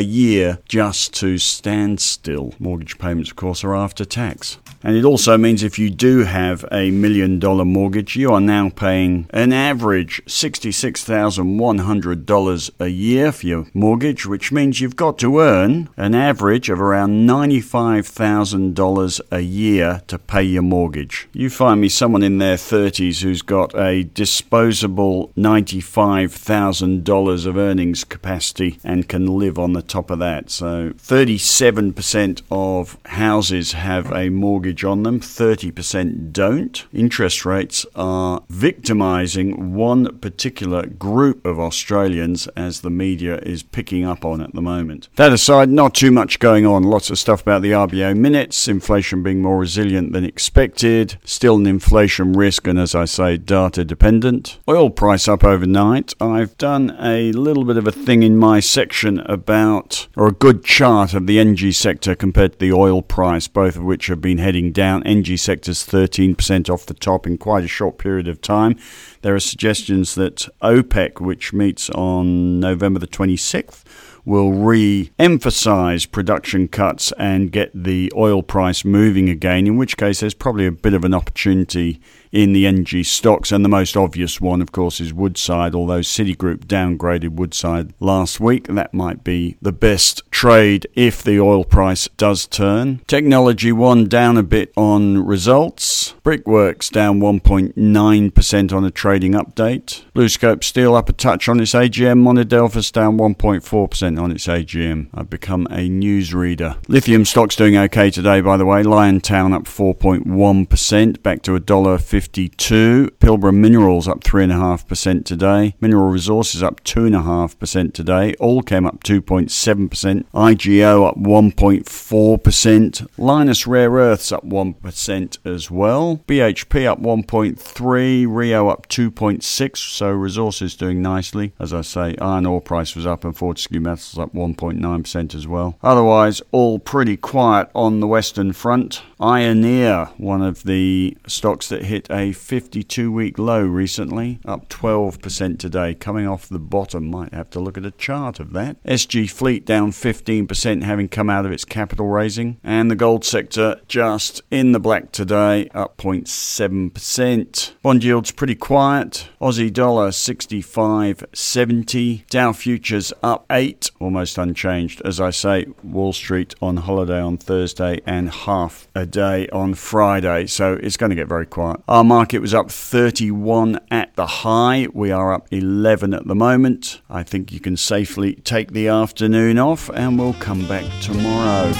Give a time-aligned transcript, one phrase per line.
[0.00, 2.54] year just to stand still.
[2.58, 4.58] Mortgage payments, of course, are after tax.
[4.82, 8.70] And it also means if you do have a million dollar mortgage, you are now
[8.70, 15.88] paying an average $66,100 a year for your mortgage, which means you've got to earn
[15.96, 21.28] an average of around $95,000 a year to pay your mortgage.
[21.32, 28.78] You find me someone in their 30s who's got a disposable $95,000 of earnings capacity
[28.82, 30.48] and can live on the top of that.
[30.50, 36.86] So 37% of houses have a mortgage on them, 30% don't.
[36.92, 37.57] Interest rates
[37.94, 44.54] are victimizing one particular group of Australians as the media is picking up on at
[44.54, 45.08] the moment.
[45.16, 46.82] That aside, not too much going on.
[46.82, 51.66] Lots of stuff about the RBA minutes, inflation being more resilient than expected, still an
[51.66, 54.58] inflation risk, and as I say, data dependent.
[54.68, 56.14] Oil price up overnight.
[56.20, 60.64] I've done a little bit of a thing in my section about, or a good
[60.64, 64.38] chart of the energy sector compared to the oil price, both of which have been
[64.38, 65.02] heading down.
[65.04, 68.76] Energy sector's 13% off the top in quite a short period of time.
[69.22, 73.84] There are suggestions that OPEC, which meets on November the 26th,
[74.24, 80.20] will re emphasize production cuts and get the oil price moving again, in which case
[80.20, 82.00] there's probably a bit of an opportunity
[82.32, 83.52] in the energy stocks.
[83.52, 88.66] And the most obvious one, of course, is Woodside, although Citigroup downgraded Woodside last week.
[88.68, 93.00] That might be the best trade if the oil price does turn.
[93.06, 96.14] Technology One down a bit on results.
[96.22, 100.04] Brickworks down 1.9% on a trading update.
[100.14, 102.22] BlueScope Steel up a touch on its AGM.
[102.22, 105.08] Monadelphous down 1.4% on its AGM.
[105.14, 106.76] I've become a newsreader.
[106.88, 108.82] Lithium stocks doing okay today, by the way.
[108.82, 113.10] Liontown up 4.1%, back to a dollar 52.
[113.20, 115.74] Pilbara Minerals up 3.5% today.
[115.80, 118.34] Mineral Resources up 2.5% today.
[118.40, 120.24] Allkem up 2.7%.
[120.32, 123.06] IGO up 1.4%.
[123.18, 126.22] Lynas Rare Earths up 1% as well.
[126.26, 128.26] BHP up 1.3%.
[128.28, 129.76] Rio up 2.6%.
[129.76, 131.52] So resources doing nicely.
[131.58, 135.78] As I say, iron ore price was up and Fortescue Metals up 1.9% as well.
[135.82, 139.02] Otherwise, all pretty quiet on the Western Front.
[139.20, 145.94] Ioneer, one of the stocks that hit a 52 week low recently, up 12% today,
[145.94, 147.10] coming off the bottom.
[147.10, 148.82] Might have to look at a chart of that.
[148.84, 152.58] SG Fleet down 15%, having come out of its capital raising.
[152.62, 157.72] And the gold sector just in the black today, up 0.7%.
[157.82, 159.28] Bond yields pretty quiet.
[159.40, 162.26] Aussie dollar 65.70.
[162.28, 165.02] Dow futures up 8, almost unchanged.
[165.04, 170.46] As I say, Wall Street on holiday on Thursday and half a day on Friday,
[170.46, 171.80] so it's going to get very quiet.
[171.88, 174.88] Our market was up 31 at the high.
[174.92, 177.00] We are up 11 at the moment.
[177.08, 181.72] I think you can safely take the afternoon off, and we'll come back tomorrow.